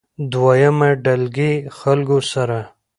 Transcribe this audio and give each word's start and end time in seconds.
دويمه 0.31 0.89
ډلګۍ 1.03 1.55
خلکو 1.77 2.17
سره 2.31 2.59